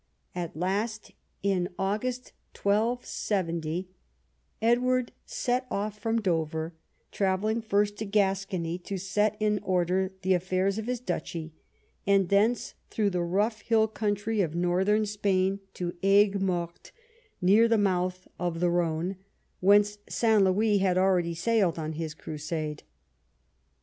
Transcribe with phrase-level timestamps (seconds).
[0.33, 1.11] At last,
[1.43, 3.87] in August 1270,
[4.59, 6.73] Edward set off from Dover,
[7.11, 11.53] travelling first to Gascony, to set in order the afTairs of his duchy,
[12.07, 16.91] and thence through the rough hill country of Northern Spain to Aigues Mortes,
[17.39, 19.17] near the mouth of the Rhone,
[19.59, 20.43] whence St.
[20.43, 22.81] Louis had already sailed on his Crusade.